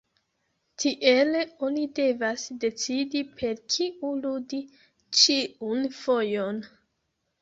[0.83, 4.63] Tiele oni devas decidi per kiu ludi
[5.23, 6.63] ĉiun fojon.